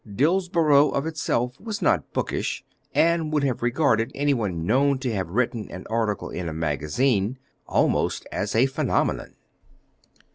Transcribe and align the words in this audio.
Dillsborough 0.11 0.89
of 0.89 1.05
itself 1.05 1.59
was 1.61 1.79
not 1.79 2.11
bookish, 2.11 2.65
and 2.91 3.31
would 3.31 3.43
have 3.43 3.61
regarded 3.61 4.11
any 4.15 4.33
one 4.33 4.65
known 4.65 4.97
to 4.97 5.13
have 5.13 5.29
written 5.29 5.69
an 5.69 5.85
article 5.91 6.31
in 6.31 6.49
a 6.49 6.53
magazine 6.53 7.37
almost 7.67 8.25
as 8.31 8.55
a 8.55 8.65
phenomenon. 8.65 9.35